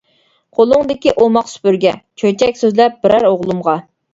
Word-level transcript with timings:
قولۇڭدىكى 0.59 1.13
ئوماق 1.25 1.51
سۈپۈرگە، 1.53 1.93
چۆچەك 2.23 2.59
سۆزلەپ 2.63 2.99
بىرەر 3.05 3.29
ئوغلۇمغا. 3.31 3.79